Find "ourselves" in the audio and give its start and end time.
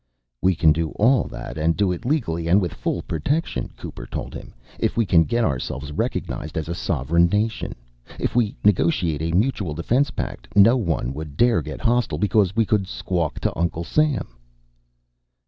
5.45-5.91